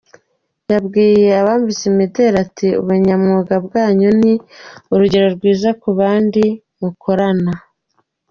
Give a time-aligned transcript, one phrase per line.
[0.71, 4.33] Yabwiye abambitswe imidari ati"Ubunyamwuga bwanyu ni
[4.93, 6.43] urugero rwiza ku bandi
[6.79, 7.51] mukorana.